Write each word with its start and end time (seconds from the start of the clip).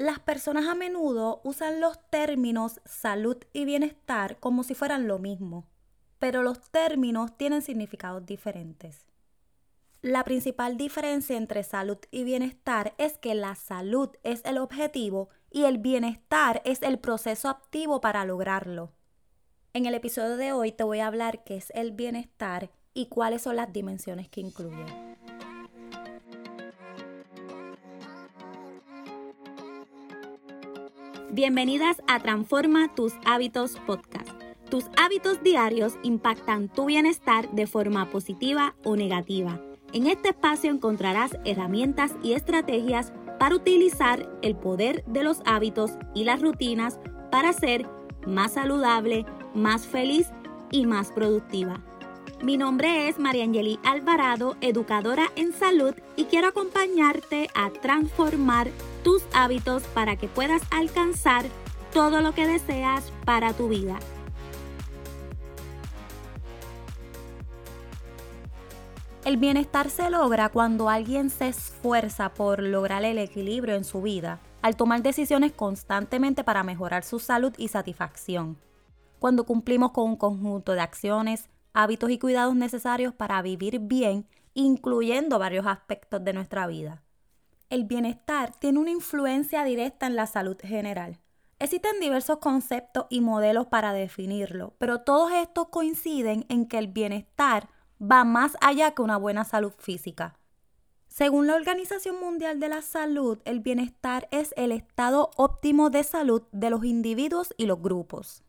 Las 0.00 0.20
personas 0.20 0.68
a 0.68 0.76
menudo 0.76 1.40
usan 1.42 1.80
los 1.80 1.98
términos 2.08 2.80
salud 2.84 3.36
y 3.52 3.64
bienestar 3.64 4.38
como 4.38 4.62
si 4.62 4.76
fueran 4.76 5.08
lo 5.08 5.18
mismo, 5.18 5.66
pero 6.20 6.44
los 6.44 6.70
términos 6.70 7.36
tienen 7.36 7.62
significados 7.62 8.24
diferentes. 8.24 9.06
La 10.00 10.22
principal 10.22 10.76
diferencia 10.76 11.36
entre 11.36 11.64
salud 11.64 11.98
y 12.12 12.22
bienestar 12.22 12.94
es 12.98 13.18
que 13.18 13.34
la 13.34 13.56
salud 13.56 14.10
es 14.22 14.44
el 14.44 14.58
objetivo 14.58 15.30
y 15.50 15.64
el 15.64 15.78
bienestar 15.78 16.62
es 16.64 16.80
el 16.82 17.00
proceso 17.00 17.48
activo 17.48 18.00
para 18.00 18.24
lograrlo. 18.24 18.92
En 19.72 19.86
el 19.86 19.94
episodio 19.94 20.36
de 20.36 20.52
hoy 20.52 20.70
te 20.70 20.84
voy 20.84 21.00
a 21.00 21.08
hablar 21.08 21.42
qué 21.42 21.56
es 21.56 21.72
el 21.74 21.90
bienestar 21.90 22.70
y 22.94 23.06
cuáles 23.06 23.42
son 23.42 23.56
las 23.56 23.72
dimensiones 23.72 24.28
que 24.28 24.42
incluye. 24.42 25.07
Bienvenidas 31.30 32.02
a 32.08 32.20
Transforma 32.20 32.94
tus 32.94 33.12
hábitos 33.26 33.76
podcast. 33.86 34.30
Tus 34.70 34.86
hábitos 34.96 35.42
diarios 35.42 35.98
impactan 36.02 36.70
tu 36.70 36.86
bienestar 36.86 37.50
de 37.50 37.66
forma 37.66 38.10
positiva 38.10 38.74
o 38.82 38.96
negativa. 38.96 39.60
En 39.92 40.06
este 40.06 40.30
espacio 40.30 40.70
encontrarás 40.70 41.36
herramientas 41.44 42.12
y 42.22 42.32
estrategias 42.32 43.12
para 43.38 43.56
utilizar 43.56 44.26
el 44.40 44.56
poder 44.56 45.04
de 45.04 45.22
los 45.22 45.42
hábitos 45.44 45.92
y 46.14 46.24
las 46.24 46.40
rutinas 46.40 46.98
para 47.30 47.52
ser 47.52 47.86
más 48.26 48.52
saludable, 48.52 49.26
más 49.54 49.86
feliz 49.86 50.28
y 50.70 50.86
más 50.86 51.12
productiva. 51.12 51.82
Mi 52.42 52.56
nombre 52.56 53.08
es 53.08 53.18
Mariangeli 53.18 53.78
Alvarado, 53.84 54.56
educadora 54.62 55.26
en 55.36 55.52
salud 55.52 55.94
y 56.16 56.24
quiero 56.24 56.48
acompañarte 56.48 57.50
a 57.54 57.70
transformar 57.70 58.70
tus 59.08 59.22
hábitos 59.32 59.84
para 59.94 60.16
que 60.16 60.28
puedas 60.28 60.60
alcanzar 60.70 61.46
todo 61.94 62.20
lo 62.20 62.34
que 62.34 62.46
deseas 62.46 63.10
para 63.24 63.54
tu 63.54 63.70
vida. 63.70 63.98
El 69.24 69.38
bienestar 69.38 69.88
se 69.88 70.10
logra 70.10 70.50
cuando 70.50 70.90
alguien 70.90 71.30
se 71.30 71.48
esfuerza 71.48 72.34
por 72.34 72.62
lograr 72.62 73.02
el 73.06 73.16
equilibrio 73.16 73.76
en 73.76 73.84
su 73.84 74.02
vida, 74.02 74.40
al 74.60 74.76
tomar 74.76 75.02
decisiones 75.02 75.52
constantemente 75.52 76.44
para 76.44 76.62
mejorar 76.62 77.02
su 77.02 77.18
salud 77.18 77.54
y 77.56 77.68
satisfacción. 77.68 78.58
Cuando 79.18 79.44
cumplimos 79.44 79.92
con 79.92 80.04
un 80.04 80.16
conjunto 80.16 80.72
de 80.72 80.82
acciones, 80.82 81.48
hábitos 81.72 82.10
y 82.10 82.18
cuidados 82.18 82.54
necesarios 82.54 83.14
para 83.14 83.40
vivir 83.40 83.78
bien, 83.78 84.26
incluyendo 84.52 85.38
varios 85.38 85.66
aspectos 85.66 86.22
de 86.22 86.34
nuestra 86.34 86.66
vida. 86.66 87.02
El 87.70 87.84
bienestar 87.84 88.54
tiene 88.58 88.78
una 88.78 88.90
influencia 88.90 89.62
directa 89.62 90.06
en 90.06 90.16
la 90.16 90.26
salud 90.26 90.56
general. 90.58 91.18
Existen 91.58 92.00
diversos 92.00 92.38
conceptos 92.38 93.04
y 93.10 93.20
modelos 93.20 93.66
para 93.66 93.92
definirlo, 93.92 94.72
pero 94.78 95.02
todos 95.02 95.32
estos 95.32 95.68
coinciden 95.68 96.46
en 96.48 96.66
que 96.66 96.78
el 96.78 96.88
bienestar 96.88 97.68
va 98.00 98.24
más 98.24 98.56
allá 98.62 98.92
que 98.92 99.02
una 99.02 99.18
buena 99.18 99.44
salud 99.44 99.72
física. 99.76 100.38
Según 101.08 101.46
la 101.46 101.56
Organización 101.56 102.18
Mundial 102.18 102.58
de 102.58 102.70
la 102.70 102.80
Salud, 102.80 103.38
el 103.44 103.60
bienestar 103.60 104.28
es 104.30 104.54
el 104.56 104.72
estado 104.72 105.30
óptimo 105.36 105.90
de 105.90 106.04
salud 106.04 106.44
de 106.52 106.70
los 106.70 106.84
individuos 106.84 107.52
y 107.58 107.66
los 107.66 107.82
grupos. 107.82 108.44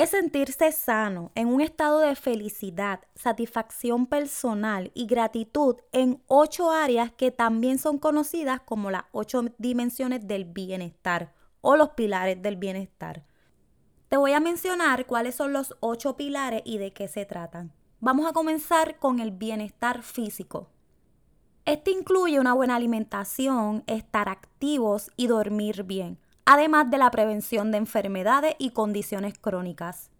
Es 0.00 0.08
sentirse 0.08 0.72
sano, 0.72 1.30
en 1.34 1.48
un 1.48 1.60
estado 1.60 1.98
de 1.98 2.16
felicidad, 2.16 3.00
satisfacción 3.14 4.06
personal 4.06 4.90
y 4.94 5.04
gratitud 5.04 5.76
en 5.92 6.22
ocho 6.26 6.70
áreas 6.70 7.12
que 7.12 7.30
también 7.30 7.78
son 7.78 7.98
conocidas 7.98 8.62
como 8.62 8.90
las 8.90 9.02
ocho 9.12 9.44
dimensiones 9.58 10.26
del 10.26 10.46
bienestar 10.46 11.34
o 11.60 11.76
los 11.76 11.90
pilares 11.90 12.40
del 12.40 12.56
bienestar. 12.56 13.26
Te 14.08 14.16
voy 14.16 14.32
a 14.32 14.40
mencionar 14.40 15.04
cuáles 15.04 15.34
son 15.34 15.52
los 15.52 15.76
ocho 15.80 16.16
pilares 16.16 16.62
y 16.64 16.78
de 16.78 16.94
qué 16.94 17.06
se 17.06 17.26
tratan. 17.26 17.70
Vamos 18.00 18.26
a 18.26 18.32
comenzar 18.32 18.98
con 18.98 19.20
el 19.20 19.32
bienestar 19.32 20.02
físico. 20.02 20.70
Este 21.66 21.90
incluye 21.90 22.40
una 22.40 22.54
buena 22.54 22.76
alimentación, 22.76 23.84
estar 23.86 24.30
activos 24.30 25.10
y 25.18 25.26
dormir 25.26 25.82
bien, 25.82 26.18
además 26.50 26.90
de 26.90 26.98
la 26.98 27.12
prevención 27.12 27.70
de 27.70 27.78
enfermedades 27.78 28.56
y 28.58 28.70
condiciones 28.70 29.38
crónicas. 29.38 30.10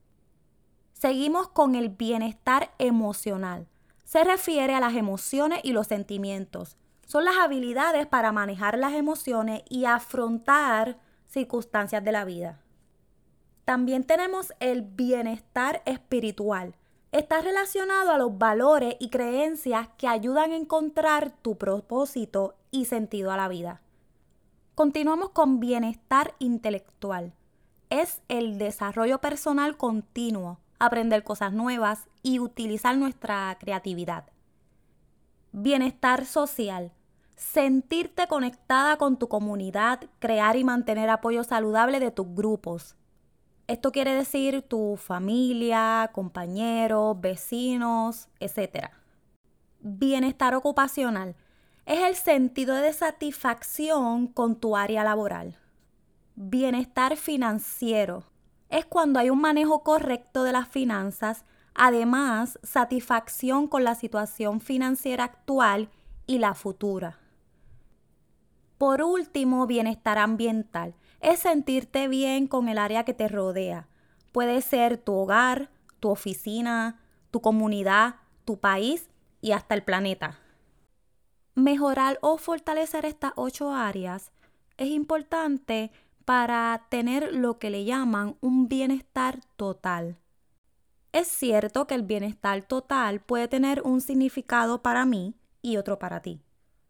Seguimos 0.93 1.49
con 1.49 1.75
el 1.75 1.89
bienestar 1.89 2.71
emocional. 2.79 3.67
Se 4.05 4.23
refiere 4.23 4.77
a 4.77 4.81
las 4.81 4.95
emociones 4.95 5.59
y 5.65 5.73
los 5.73 5.89
sentimientos. 5.89 6.77
Son 7.05 7.25
las 7.25 7.37
habilidades 7.37 8.07
para 8.07 8.31
manejar 8.31 8.79
las 8.79 8.93
emociones 8.93 9.65
y 9.69 9.87
afrontar 9.87 11.01
circunstancias 11.27 12.05
de 12.05 12.13
la 12.13 12.25
vida. 12.25 12.61
También 13.65 14.05
tenemos 14.05 14.53
el 14.61 14.83
bienestar 14.83 15.83
espiritual 15.85 16.77
está 17.11 17.41
relacionado 17.41 18.13
a 18.13 18.19
los 18.19 18.39
valores 18.39 18.95
y 19.01 19.11
creencias 19.11 19.89
que 19.99 20.07
ayudan 20.07 20.53
a 20.53 20.57
encontrar 20.57 21.33
tu 21.43 21.59
propósito 21.59 22.55
y 22.71 22.85
sentido 22.85 23.33
a 23.33 23.37
la 23.37 23.49
vida. 23.49 23.81
Continuamos 24.81 25.29
con 25.29 25.61
bienestar 25.61 26.35
intelectual. 26.39 27.35
Es 27.91 28.23
el 28.29 28.57
desarrollo 28.57 29.21
personal 29.21 29.77
continuo, 29.77 30.59
aprender 30.79 31.23
cosas 31.23 31.53
nuevas 31.53 32.09
y 32.23 32.39
utilizar 32.39 32.97
nuestra 32.97 33.55
creatividad. 33.61 34.25
Bienestar 35.53 36.25
social. 36.25 36.93
Sentirte 37.37 38.27
conectada 38.27 38.97
con 38.97 39.19
tu 39.19 39.29
comunidad, 39.29 40.01
crear 40.19 40.57
y 40.57 40.65
mantener 40.65 41.11
apoyo 41.11 41.45
saludable 41.45 42.01
de 42.01 42.11
tus 42.11 42.35
grupos, 42.35 42.97
esto 43.67 43.93
quiere 43.93 44.15
decir 44.15 44.63
tu 44.63 44.97
familia, 44.97 46.09
compañeros, 46.15 47.21
vecinos, 47.21 48.31
etc. 48.41 48.87
Bienestar 49.81 50.55
ocupacional 50.55 51.37
es 51.87 52.03
el 52.03 52.15
sentido 52.15 52.75
de 52.77 52.93
satisfacción 52.93 54.27
con 54.27 54.57
tu 54.57 54.77
área 54.77 55.05
laboral. 55.05 55.57
Bienestar 56.37 57.17
financiero 57.17 58.25
es 58.69 58.87
cuando 58.87 59.19
hay 59.19 59.31
un 59.31 59.41
manejo 59.41 59.83
correcto 59.83 60.45
de 60.45 60.53
las 60.53 60.69
finanzas, 60.69 61.45
además 61.75 62.59
satisfacción 62.63 63.67
con 63.67 63.85
la 63.85 63.95
situación 63.95 64.61
financiera 64.61 65.25
actual 65.25 65.91
y 66.27 66.39
la 66.39 66.55
futura. 66.55 67.19
Por 68.79 69.03
último, 69.03 69.67
bienestar 69.67 70.17
ambiental 70.17 70.95
es 71.21 71.41
sentirte 71.41 72.09
bien 72.09 72.47
con 72.47 72.69
el 72.69 72.79
área 72.79 73.05
que 73.05 73.13
te 73.13 73.29
rodea. 73.29 73.89
Puede 74.33 74.63
ser 74.63 74.97
tu 74.97 75.13
hogar, 75.13 75.71
tu 75.99 76.09
oficina, 76.09 76.99
tu 77.31 77.41
comunidad, 77.41 78.17
tu 78.45 78.59
país 78.59 79.11
y 79.43 79.53
hasta 79.53 79.75
el 79.75 79.83
planeta. 79.83 80.40
Mejorar 81.55 82.19
o 82.22 82.38
fortalecer 82.38 83.05
estas 83.05 83.33
ocho 83.37 83.75
áreas 83.75 84.31
es 84.77 84.88
importante 84.88 85.91
para 86.25 86.87
tener 86.91 87.34
lo 87.34 87.59
que 87.59 87.71
le 87.71 87.84
llaman 87.84 88.37
un 88.41 88.69
bienestar 88.69 89.41
total. 89.56 90.16
Es 91.12 91.27
cierto 91.27 91.87
que 91.87 91.97
el 91.97 92.03
bienestar 92.03 92.62
total 92.62 93.21
puede 93.21 93.49
tener 93.49 93.83
un 93.83 94.00
significado 94.00 94.81
para 94.81 95.05
mí 95.05 95.34
y 95.60 95.77
otro 95.77 95.99
para 95.99 96.22
ti. 96.22 96.41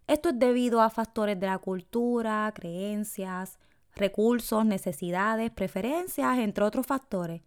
Esto 0.06 0.28
es 0.28 0.38
debido 0.38 0.82
a 0.82 0.90
factores 0.90 1.40
de 1.40 1.46
la 1.46 1.58
cultura, 1.58 2.52
creencias, 2.54 3.58
recursos, 3.94 4.66
necesidades, 4.66 5.50
preferencias, 5.50 6.38
entre 6.38 6.64
otros 6.64 6.86
factores. 6.86 7.42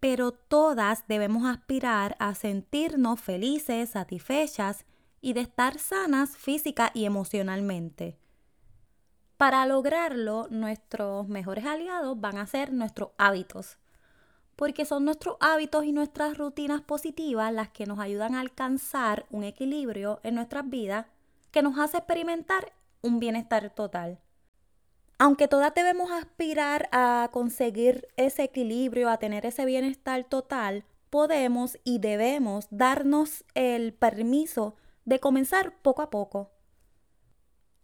Pero 0.00 0.32
todas 0.32 1.06
debemos 1.06 1.44
aspirar 1.44 2.16
a 2.18 2.34
sentirnos 2.34 3.20
felices, 3.20 3.90
satisfechas 3.90 4.86
y 5.24 5.32
de 5.32 5.40
estar 5.40 5.78
sanas 5.78 6.36
física 6.36 6.90
y 6.92 7.06
emocionalmente. 7.06 8.18
Para 9.38 9.64
lograrlo, 9.64 10.48
nuestros 10.50 11.26
mejores 11.28 11.64
aliados 11.64 12.20
van 12.20 12.36
a 12.36 12.46
ser 12.46 12.72
nuestros 12.74 13.12
hábitos, 13.16 13.78
porque 14.54 14.84
son 14.84 15.06
nuestros 15.06 15.36
hábitos 15.40 15.86
y 15.86 15.92
nuestras 15.92 16.36
rutinas 16.36 16.82
positivas 16.82 17.52
las 17.54 17.70
que 17.70 17.86
nos 17.86 17.98
ayudan 17.98 18.34
a 18.34 18.40
alcanzar 18.40 19.24
un 19.30 19.44
equilibrio 19.44 20.20
en 20.22 20.34
nuestras 20.34 20.68
vidas 20.68 21.06
que 21.50 21.62
nos 21.62 21.78
hace 21.78 21.96
experimentar 21.96 22.74
un 23.00 23.18
bienestar 23.18 23.70
total 23.70 24.20
aunque 25.18 25.48
todas 25.48 25.72
debemos 25.74 26.10
aspirar 26.10 26.88
a 26.92 27.30
conseguir 27.32 28.08
ese 28.16 28.42
equilibrio, 28.42 29.08
a 29.08 29.18
tener 29.18 29.46
ese 29.46 29.64
bienestar 29.64 30.24
total, 30.24 30.84
podemos 31.08 31.78
y 31.84 31.98
debemos 31.98 32.66
darnos 32.70 33.44
el 33.54 33.92
permiso 33.92 34.74
de 35.04 35.20
comenzar 35.20 35.76
poco 35.82 36.02
a 36.02 36.10
poco. 36.10 36.50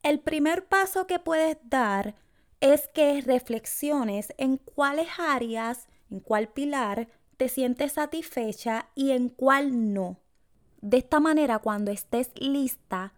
El 0.03 0.21
primer 0.21 0.67
paso 0.67 1.07
que 1.07 1.19
puedes 1.19 1.59
dar 1.63 2.15
es 2.61 2.89
que 2.89 3.21
reflexiones 3.21 4.33
en 4.39 4.57
cuáles 4.57 5.09
áreas, 5.19 5.89
en 6.11 6.21
cuál 6.21 6.49
pilar 6.49 7.09
te 7.37 7.49
sientes 7.49 7.93
satisfecha 7.93 8.89
y 8.95 9.13
en 9.13 9.29
cuál 9.29 9.93
no. 9.95 10.19
De 10.81 10.99
esta 10.99 11.21
manera, 11.21 11.59
cuando 11.59 11.91
estés 11.91 12.31
lista, 12.37 13.13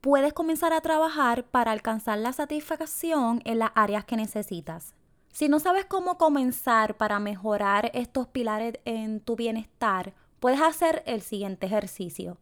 puedes 0.00 0.32
comenzar 0.32 0.72
a 0.72 0.80
trabajar 0.80 1.44
para 1.44 1.72
alcanzar 1.72 2.18
la 2.18 2.32
satisfacción 2.32 3.40
en 3.44 3.60
las 3.60 3.70
áreas 3.74 4.04
que 4.04 4.16
necesitas. 4.16 4.94
Si 5.32 5.48
no 5.48 5.58
sabes 5.58 5.84
cómo 5.86 6.18
comenzar 6.18 6.96
para 6.96 7.18
mejorar 7.18 7.90
estos 7.94 8.28
pilares 8.28 8.74
en 8.84 9.20
tu 9.20 9.34
bienestar, 9.34 10.14
puedes 10.38 10.60
hacer 10.60 11.02
el 11.06 11.22
siguiente 11.22 11.66
ejercicio. 11.66 12.38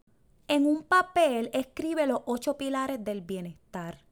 En 0.52 0.66
un 0.66 0.82
papel 0.82 1.48
escribe 1.54 2.06
los 2.06 2.20
ocho 2.26 2.58
pilares 2.58 3.02
del 3.02 3.22
bienestar. 3.22 4.04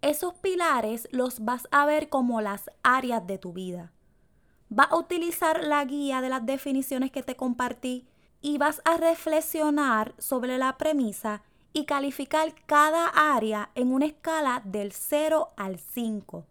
Esos 0.00 0.32
pilares 0.32 1.06
los 1.12 1.44
vas 1.44 1.68
a 1.70 1.84
ver 1.84 2.08
como 2.08 2.40
las 2.40 2.70
áreas 2.82 3.26
de 3.26 3.36
tu 3.36 3.52
vida. 3.52 3.92
Vas 4.70 4.90
a 4.90 4.96
utilizar 4.96 5.62
la 5.62 5.84
guía 5.84 6.22
de 6.22 6.30
las 6.30 6.46
definiciones 6.46 7.10
que 7.10 7.22
te 7.22 7.36
compartí 7.36 8.06
y 8.40 8.56
vas 8.56 8.80
a 8.86 8.96
reflexionar 8.96 10.14
sobre 10.16 10.56
la 10.56 10.78
premisa 10.78 11.42
y 11.74 11.84
calificar 11.84 12.54
cada 12.64 13.08
área 13.08 13.68
en 13.74 13.92
una 13.92 14.06
escala 14.06 14.62
del 14.64 14.92
0 14.92 15.50
al 15.58 15.78
5. 15.78 16.46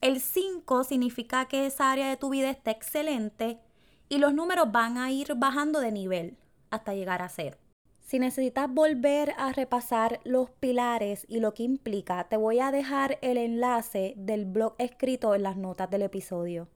El 0.00 0.18
5 0.18 0.84
significa 0.84 1.44
que 1.44 1.66
esa 1.66 1.92
área 1.92 2.08
de 2.08 2.16
tu 2.16 2.30
vida 2.30 2.48
está 2.48 2.70
excelente 2.70 3.60
y 4.08 4.16
los 4.16 4.32
números 4.32 4.72
van 4.72 4.96
a 4.96 5.10
ir 5.10 5.34
bajando 5.34 5.80
de 5.80 5.92
nivel 5.92 6.38
hasta 6.70 6.94
llegar 6.94 7.20
a 7.20 7.28
0. 7.28 7.58
Si 8.06 8.20
necesitas 8.20 8.72
volver 8.72 9.34
a 9.36 9.50
repasar 9.50 10.20
los 10.22 10.48
pilares 10.48 11.26
y 11.28 11.40
lo 11.40 11.54
que 11.54 11.64
implica, 11.64 12.22
te 12.28 12.36
voy 12.36 12.60
a 12.60 12.70
dejar 12.70 13.18
el 13.20 13.36
enlace 13.36 14.14
del 14.16 14.44
blog 14.44 14.76
escrito 14.78 15.34
en 15.34 15.42
las 15.42 15.56
notas 15.56 15.90
del 15.90 16.02
episodio. 16.02 16.68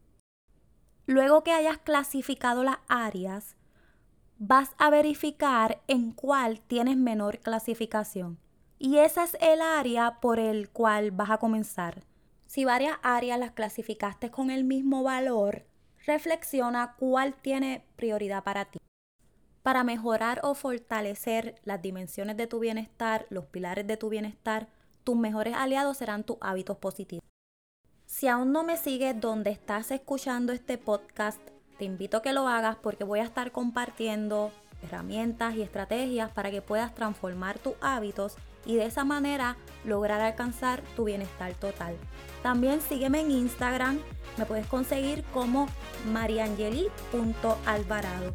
Luego 1.07 1.45
que 1.45 1.53
hayas 1.53 1.79
clasificado 1.79 2.65
las 2.65 2.79
áreas, 2.89 3.55
vas 4.39 4.73
a 4.77 4.91
verificar 4.91 5.81
en 5.87 6.11
cuál 6.11 6.61
tienes 6.63 6.97
menor 6.97 7.39
clasificación. 7.39 8.41
Y 8.81 8.99
esa 8.99 9.23
es 9.23 9.37
el 9.41 9.63
área 9.63 10.19
por 10.19 10.41
el 10.41 10.69
cual 10.71 11.13
vas 11.13 11.31
a 11.31 11.39
comenzar. 11.39 12.03
Si 12.49 12.65
varias 12.65 12.99
áreas 13.05 13.39
las 13.39 13.53
clasificaste 13.53 14.33
con 14.33 14.51
el 14.51 14.65
mismo 14.65 15.05
valor, 15.05 15.65
reflexiona 16.07 16.97
cuál 16.99 17.35
tiene 17.35 17.85
prioridad 17.95 18.43
para 18.43 18.65
ti. 18.65 18.80
Para 19.63 19.85
mejorar 19.85 20.41
o 20.43 20.55
fortalecer 20.55 21.61
las 21.65 21.83
dimensiones 21.83 22.39
de 22.39 22.47
tu 22.47 22.61
bienestar, 22.61 23.27
los 23.29 23.45
pilares 23.45 23.87
de 23.87 23.99
tu 23.99 24.09
bienestar, 24.09 24.69
tus 25.05 25.17
mejores 25.17 25.55
aliados 25.55 25.99
serán 25.99 26.25
tus 26.25 26.39
hábitos 26.41 26.79
positivos. 26.79 27.23
Si 28.07 28.27
aún 28.27 28.53
no 28.53 28.65
me 28.65 28.79
sigues 28.79 29.21
donde 29.21 29.51
estás 29.51 29.91
escuchando 29.91 30.53
este 30.53 30.79
podcast, 30.79 31.39
te 31.79 31.85
invito 31.85 32.17
a 32.17 32.23
que 32.23 32.33
lo 32.33 32.49
hagas 32.49 32.77
porque 32.77 33.05
voy 33.05 33.21
a 33.21 33.25
estar 33.25 33.53
compartiendo 33.53 34.51
herramientas 34.83 35.55
y 35.55 35.61
estrategias 35.63 36.33
para 36.33 36.51
que 36.51 36.63
puedas 36.63 36.95
transformar 36.95 37.59
tus 37.59 37.75
hábitos 37.83 38.37
y 38.65 38.77
de 38.77 38.87
esa 38.87 39.05
manera 39.05 39.59
lograr 39.85 40.23
alcanzar 40.23 40.83
tu 40.97 41.05
bienestar 41.05 41.53
total. 41.55 41.97
También 42.43 42.81
sígueme 42.81 43.21
en 43.21 43.31
Instagram, 43.31 44.01
me 44.39 44.47
puedes 44.47 44.67
conseguir 44.67 45.23
como 45.33 45.69
mariangeli.alvarado. 46.13 48.35